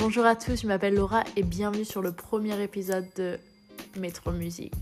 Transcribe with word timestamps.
Bonjour 0.00 0.24
à 0.24 0.36
tous, 0.36 0.62
je 0.62 0.66
m'appelle 0.68 0.94
Laura 0.94 1.24
et 1.34 1.42
bienvenue 1.42 1.84
sur 1.84 2.02
le 2.02 2.12
premier 2.12 2.62
épisode 2.62 3.06
de 3.16 3.36
Métro 3.98 4.30
Musique. 4.30 4.72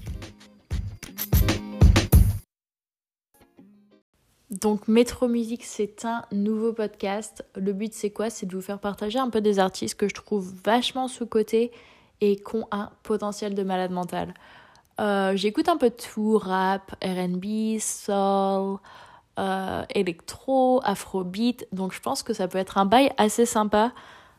Donc 4.51 4.89
Métro 4.89 5.27
Musique, 5.27 5.65
c'est 5.65 6.05
un 6.05 6.23
nouveau 6.33 6.75
podcast. 6.75 7.47
Le 7.55 7.73
but 7.73 7.95
c'est 7.95 8.11
quoi? 8.11 8.29
C'est 8.29 8.45
de 8.45 8.55
vous 8.55 8.61
faire 8.61 8.79
partager 8.79 9.19
un 9.19 9.31
peu 9.31 9.41
des 9.41 9.59
artistes 9.59 9.95
que 9.95 10.07
je 10.07 10.15
trouve 10.15 10.53
vachement 10.63 11.09
sous-cotés 11.09 11.73
et 12.21 12.37
qui 12.37 12.57
ont 12.57 12.69
un 12.71 12.91
potentiel 13.03 13.55
de 13.55 13.63
malade 13.63 13.93
mental. 13.93 14.35
Euh, 15.01 15.35
j'écoute 15.35 15.71
un 15.71 15.79
peu 15.79 15.91
tout, 15.91 16.37
rap, 16.37 16.95
RB, 17.03 17.79
soul, 17.81 18.79
euh, 19.39 19.83
électro, 19.95 20.83
afrobeat, 20.85 21.67
donc 21.73 21.95
je 21.95 22.01
pense 22.01 22.23
que 22.23 22.35
ça 22.35 22.49
peut 22.49 22.59
être 22.59 22.77
un 22.77 22.85
bail 22.85 23.11
assez 23.17 23.47
sympa. 23.47 23.93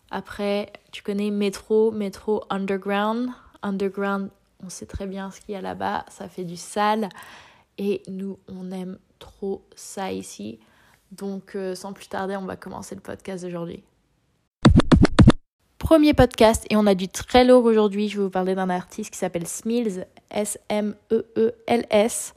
Après, 0.09 0.71
tu 0.91 1.03
connais 1.03 1.31
Métro, 1.31 1.91
Métro 1.91 2.43
Underground. 2.49 3.29
Underground, 3.61 4.29
on 4.63 4.69
sait 4.69 4.85
très 4.85 5.07
bien 5.07 5.31
ce 5.31 5.41
qu'il 5.41 5.53
y 5.53 5.57
a 5.57 5.61
là-bas, 5.61 6.05
ça 6.09 6.29
fait 6.29 6.45
du 6.45 6.57
sale. 6.57 7.09
Et 7.77 8.01
nous, 8.07 8.39
on 8.47 8.71
aime 8.71 8.97
trop 9.19 9.65
ça 9.75 10.11
ici. 10.11 10.59
Donc, 11.11 11.55
euh, 11.55 11.75
sans 11.75 11.93
plus 11.93 12.07
tarder, 12.07 12.35
on 12.35 12.45
va 12.45 12.55
commencer 12.55 12.95
le 12.95 13.01
podcast 13.01 13.43
d'aujourd'hui. 13.43 13.83
Premier 15.77 16.13
podcast, 16.13 16.65
et 16.69 16.75
on 16.75 16.85
a 16.85 16.95
du 16.95 17.07
très 17.07 17.45
lourd 17.45 17.63
aujourd'hui. 17.63 18.09
Je 18.09 18.17
vais 18.17 18.23
vous 18.23 18.29
parler 18.29 18.55
d'un 18.55 18.69
artiste 18.69 19.11
qui 19.11 19.17
s'appelle 19.17 19.47
Smills, 19.47 20.05
S-M-E-E-L-S. 20.31 22.33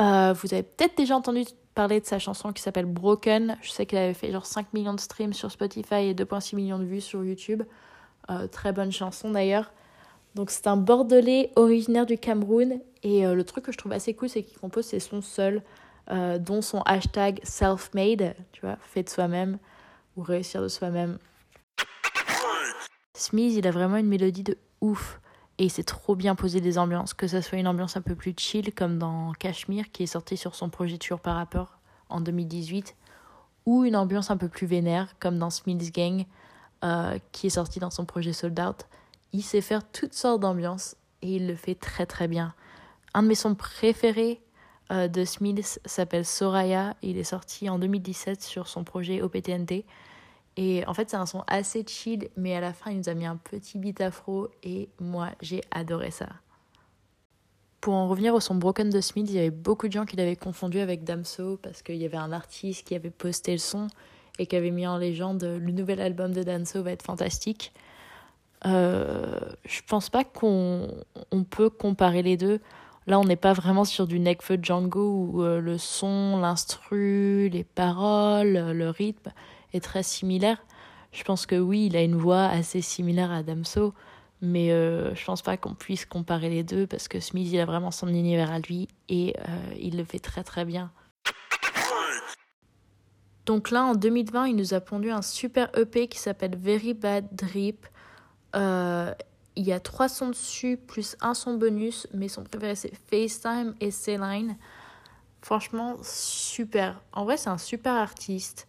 Euh, 0.00 0.34
vous 0.34 0.52
avez 0.52 0.64
peut-être 0.64 0.96
déjà 0.96 1.16
entendu 1.16 1.44
parler 1.74 2.00
de 2.00 2.06
sa 2.06 2.18
chanson 2.18 2.52
qui 2.52 2.62
s'appelle 2.62 2.86
Broken. 2.86 3.56
Je 3.62 3.70
sais 3.70 3.86
qu'il 3.86 3.98
avait 3.98 4.14
fait 4.14 4.30
genre 4.30 4.46
5 4.46 4.72
millions 4.72 4.94
de 4.94 5.00
streams 5.00 5.32
sur 5.32 5.50
Spotify 5.50 6.06
et 6.06 6.14
2,6 6.14 6.56
millions 6.56 6.78
de 6.78 6.84
vues 6.84 7.00
sur 7.00 7.24
YouTube. 7.24 7.62
Euh, 8.30 8.46
très 8.46 8.72
bonne 8.72 8.92
chanson 8.92 9.30
d'ailleurs. 9.30 9.72
Donc 10.34 10.50
c'est 10.50 10.66
un 10.66 10.76
Bordelais 10.76 11.52
originaire 11.56 12.06
du 12.06 12.18
Cameroun 12.18 12.80
et 13.02 13.26
euh, 13.26 13.34
le 13.34 13.44
truc 13.44 13.64
que 13.64 13.72
je 13.72 13.78
trouve 13.78 13.92
assez 13.92 14.14
cool 14.14 14.28
c'est 14.28 14.42
qu'il 14.42 14.58
compose 14.58 14.86
ses 14.86 15.00
sons 15.00 15.20
seuls, 15.20 15.62
euh, 16.10 16.38
dont 16.38 16.62
son 16.62 16.80
hashtag 16.82 17.40
self-made, 17.44 18.34
tu 18.52 18.62
vois, 18.62 18.76
fait 18.82 19.02
de 19.02 19.08
soi-même 19.08 19.58
ou 20.16 20.22
réussir 20.22 20.62
de 20.62 20.68
soi-même. 20.68 21.18
Smith, 23.16 23.54
il 23.56 23.66
a 23.66 23.70
vraiment 23.70 23.96
une 23.96 24.08
mélodie 24.08 24.42
de 24.42 24.58
ouf 24.80 25.20
et 25.58 25.64
il 25.64 25.70
s'est 25.70 25.84
trop 25.84 26.16
bien 26.16 26.34
posé 26.34 26.60
des 26.60 26.78
ambiances, 26.78 27.14
que 27.14 27.26
ce 27.26 27.40
soit 27.40 27.58
une 27.58 27.68
ambiance 27.68 27.96
un 27.96 28.02
peu 28.02 28.14
plus 28.14 28.34
chill 28.36 28.74
comme 28.74 28.98
dans 28.98 29.32
Cashmere 29.38 29.90
qui 29.92 30.02
est 30.02 30.06
sorti 30.06 30.36
sur 30.36 30.54
son 30.54 30.68
projet 30.68 30.98
Tour 30.98 31.20
par 31.20 31.36
rapport 31.36 31.78
en 32.08 32.20
2018 32.20 32.96
ou 33.66 33.84
une 33.84 33.96
ambiance 33.96 34.30
un 34.30 34.36
peu 34.36 34.48
plus 34.48 34.66
vénère 34.66 35.14
comme 35.20 35.38
dans 35.38 35.50
Smith's 35.50 35.92
Gang 35.92 36.26
euh, 36.84 37.18
qui 37.32 37.46
est 37.46 37.50
sorti 37.50 37.78
dans 37.78 37.90
son 37.90 38.04
projet 38.04 38.32
Sold 38.32 38.58
Out. 38.60 38.86
Il 39.32 39.42
sait 39.42 39.60
faire 39.60 39.88
toutes 39.90 40.14
sortes 40.14 40.40
d'ambiances 40.40 40.96
et 41.22 41.36
il 41.36 41.46
le 41.46 41.56
fait 41.56 41.74
très 41.74 42.06
très 42.06 42.28
bien. 42.28 42.54
Un 43.14 43.22
de 43.22 43.28
mes 43.28 43.34
sons 43.34 43.54
préférés 43.54 44.40
euh, 44.90 45.08
de 45.08 45.24
Smith 45.24 45.80
s'appelle 45.84 46.24
Soraya. 46.24 46.94
Il 47.02 47.16
est 47.16 47.24
sorti 47.24 47.70
en 47.70 47.78
2017 47.78 48.42
sur 48.42 48.68
son 48.68 48.84
projet 48.84 49.22
OPTNT. 49.22 49.84
Et 50.56 50.86
en 50.86 50.94
fait, 50.94 51.10
c'est 51.10 51.16
un 51.16 51.26
son 51.26 51.42
assez 51.46 51.84
chill, 51.86 52.28
mais 52.36 52.54
à 52.54 52.60
la 52.60 52.72
fin, 52.72 52.90
il 52.92 52.98
nous 52.98 53.08
a 53.08 53.14
mis 53.14 53.26
un 53.26 53.36
petit 53.36 53.78
beat 53.78 54.00
afro 54.00 54.48
et 54.62 54.88
moi, 55.00 55.30
j'ai 55.42 55.62
adoré 55.70 56.10
ça. 56.10 56.28
Pour 57.80 57.94
en 57.94 58.08
revenir 58.08 58.34
au 58.34 58.40
son 58.40 58.54
Broken 58.54 58.88
de 58.88 59.00
Smith, 59.00 59.26
il 59.28 59.34
y 59.34 59.38
avait 59.38 59.50
beaucoup 59.50 59.88
de 59.88 59.92
gens 59.92 60.06
qui 60.06 60.16
l'avaient 60.16 60.36
confondu 60.36 60.78
avec 60.78 61.04
Damso 61.04 61.58
parce 61.58 61.82
qu'il 61.82 61.96
y 61.96 62.04
avait 62.04 62.16
un 62.16 62.32
artiste 62.32 62.86
qui 62.86 62.94
avait 62.94 63.10
posté 63.10 63.52
le 63.52 63.58
son 63.58 63.88
et 64.38 64.46
qui 64.46 64.56
avait 64.56 64.70
mis 64.70 64.86
en 64.86 64.96
légende 64.96 65.42
le 65.42 65.72
nouvel 65.72 66.00
album 66.00 66.32
de 66.32 66.42
Damso 66.42 66.82
va 66.82 66.92
être 66.92 67.02
fantastique. 67.02 67.72
Euh, 68.64 69.38
je 69.66 69.80
pense 69.86 70.08
pas 70.08 70.24
qu'on 70.24 70.88
on 71.30 71.44
peut 71.44 71.68
comparer 71.68 72.22
les 72.22 72.36
deux. 72.36 72.60
Là, 73.06 73.18
on 73.18 73.24
n'est 73.24 73.36
pas 73.36 73.52
vraiment 73.52 73.84
sur 73.84 74.06
du 74.06 74.18
Nekfeu 74.18 74.58
Django 74.62 75.10
où 75.10 75.42
euh, 75.42 75.60
le 75.60 75.76
son, 75.76 76.38
l'instru, 76.38 77.50
les 77.50 77.64
paroles, 77.64 78.72
le 78.72 78.88
rythme 78.88 79.30
est 79.74 79.80
très 79.80 80.02
similaire. 80.02 80.64
Je 81.12 81.22
pense 81.22 81.46
que 81.46 81.56
oui, 81.56 81.86
il 81.86 81.96
a 81.96 82.02
une 82.02 82.16
voix 82.16 82.44
assez 82.44 82.80
similaire 82.80 83.30
à 83.30 83.42
Damso, 83.42 83.94
mais 84.40 84.72
euh, 84.72 85.14
je 85.14 85.24
pense 85.24 85.42
pas 85.42 85.56
qu'on 85.56 85.74
puisse 85.74 86.06
comparer 86.06 86.48
les 86.48 86.64
deux 86.64 86.86
parce 86.86 87.08
que 87.08 87.20
Smith, 87.20 87.48
il 87.52 87.60
a 87.60 87.64
vraiment 87.64 87.90
son 87.90 88.08
univers 88.08 88.50
à 88.50 88.58
lui 88.58 88.88
et 89.08 89.34
euh, 89.38 89.74
il 89.78 89.96
le 89.96 90.04
fait 90.04 90.18
très 90.18 90.42
très 90.42 90.64
bien. 90.64 90.90
Donc 93.46 93.70
là, 93.70 93.84
en 93.84 93.94
2020, 93.94 94.46
il 94.46 94.56
nous 94.56 94.74
a 94.74 94.80
pondu 94.80 95.10
un 95.10 95.22
super 95.22 95.70
EP 95.78 96.08
qui 96.08 96.18
s'appelle 96.18 96.56
Very 96.56 96.94
Bad 96.94 97.26
Drip. 97.32 97.86
Euh, 98.56 99.12
il 99.56 99.64
y 99.64 99.72
a 99.72 99.80
trois 99.80 100.08
sons 100.08 100.30
dessus, 100.30 100.76
plus 100.76 101.16
un 101.20 101.34
son 101.34 101.54
bonus, 101.54 102.08
mais 102.12 102.28
son 102.28 102.42
préféré 102.42 102.74
c'est 102.74 102.92
FaceTime 103.10 103.74
et 103.80 103.90
Celine. 103.90 104.56
Franchement, 105.42 105.96
super. 106.02 107.02
En 107.12 107.24
vrai, 107.24 107.36
c'est 107.36 107.50
un 107.50 107.58
super 107.58 107.94
artiste. 107.94 108.66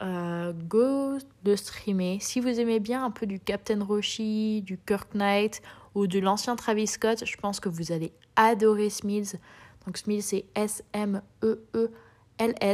Euh, 0.00 0.52
go 0.52 1.18
de 1.42 1.56
streamer. 1.56 2.18
Si 2.20 2.38
vous 2.40 2.60
aimez 2.60 2.78
bien 2.78 3.04
un 3.04 3.10
peu 3.10 3.26
du 3.26 3.40
Captain 3.40 3.82
Roshi, 3.82 4.62
du 4.62 4.78
Kirk 4.78 5.12
Knight 5.14 5.60
ou 5.94 6.06
de 6.06 6.20
l'ancien 6.20 6.54
Travis 6.54 6.86
Scott, 6.86 7.24
je 7.24 7.36
pense 7.36 7.58
que 7.58 7.68
vous 7.68 7.90
allez 7.90 8.12
adorer 8.36 8.90
Smills. 8.90 9.40
Donc 9.86 9.98
Smills 9.98 10.22
c'est 10.22 10.44
S-M-E-E-L-S. 10.54 11.20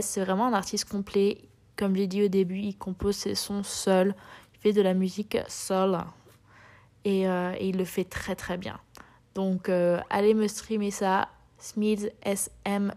C'est 0.06 0.22
vraiment 0.22 0.46
un 0.46 0.52
artiste 0.52 0.86
complet. 0.88 1.48
Comme 1.76 1.96
j'ai 1.96 2.06
dit 2.06 2.22
au 2.22 2.28
début, 2.28 2.58
il 2.58 2.76
compose 2.76 3.16
ses 3.16 3.34
sons 3.34 3.62
seul. 3.62 4.14
Il 4.54 4.60
fait 4.60 4.74
de 4.74 4.82
la 4.82 4.92
musique 4.92 5.38
seul. 5.48 5.96
Et, 7.06 7.26
euh, 7.26 7.54
il 7.60 7.78
le 7.78 7.86
fait 7.86 8.04
très 8.04 8.36
très 8.36 8.58
bien. 8.58 8.78
Donc 9.34 9.70
euh, 9.70 9.98
allez 10.10 10.34
me 10.34 10.46
streamer 10.46 10.90
ça. 10.90 11.28
Smills 11.58 12.12
S-M-E-E-L-S. 12.22 12.90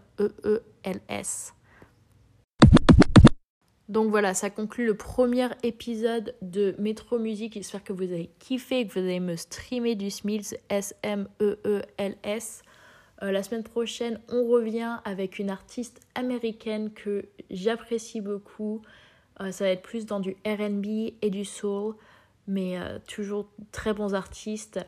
Donc 3.88 4.10
voilà, 4.10 4.34
ça 4.34 4.50
conclut 4.50 4.84
le 4.84 4.94
premier 4.94 5.48
épisode 5.62 6.34
de 6.42 6.74
Métro 6.78 7.18
Musique. 7.18 7.54
J'espère 7.54 7.82
que 7.82 7.94
vous 7.94 8.02
avez 8.02 8.30
kiffé 8.38 8.86
que 8.86 8.92
vous 8.92 8.98
allez 8.98 9.18
me 9.18 9.34
streamer 9.34 9.94
du 9.94 10.10
Smills, 10.10 10.58
S-M-E-E-L-S. 10.68 12.62
Euh, 13.22 13.32
la 13.32 13.42
semaine 13.42 13.62
prochaine, 13.62 14.20
on 14.28 14.46
revient 14.46 14.98
avec 15.06 15.38
une 15.38 15.48
artiste 15.48 16.02
américaine 16.14 16.92
que 16.92 17.24
j'apprécie 17.50 18.20
beaucoup. 18.20 18.82
Euh, 19.40 19.52
ça 19.52 19.64
va 19.64 19.70
être 19.70 19.82
plus 19.82 20.04
dans 20.04 20.20
du 20.20 20.36
RB 20.46 21.14
et 21.22 21.30
du 21.30 21.46
soul, 21.46 21.94
mais 22.46 22.78
euh, 22.78 22.98
toujours 23.08 23.48
très 23.72 23.94
bons 23.94 24.12
artistes. 24.12 24.80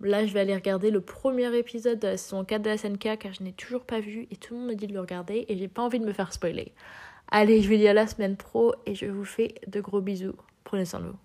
Là, 0.00 0.24
je 0.24 0.32
vais 0.32 0.40
aller 0.40 0.54
regarder 0.54 0.92
le 0.92 1.00
premier 1.00 1.52
épisode 1.56 1.98
de 1.98 2.06
la 2.06 2.16
saison 2.16 2.44
4 2.44 2.62
de 2.62 2.76
SNK 2.76 3.18
car 3.18 3.32
je 3.32 3.42
n'ai 3.42 3.52
toujours 3.52 3.82
pas 3.84 3.98
vu 3.98 4.28
et 4.30 4.36
tout 4.36 4.54
le 4.54 4.60
monde 4.60 4.68
me 4.68 4.74
dit 4.76 4.86
de 4.86 4.92
le 4.92 5.00
regarder 5.00 5.46
et 5.48 5.56
j'ai 5.56 5.68
pas 5.68 5.82
envie 5.82 5.98
de 5.98 6.04
me 6.04 6.12
faire 6.12 6.32
spoiler. 6.32 6.72
Allez, 7.30 7.60
je 7.60 7.68
vous 7.68 7.76
dis 7.76 7.88
à 7.88 7.92
la 7.92 8.06
semaine 8.06 8.36
pro 8.36 8.74
et 8.86 8.94
je 8.94 9.06
vous 9.06 9.24
fais 9.24 9.54
de 9.66 9.80
gros 9.80 10.00
bisous. 10.00 10.36
Prenez 10.64 10.84
soin 10.84 11.00
de 11.00 11.06
vous. 11.06 11.16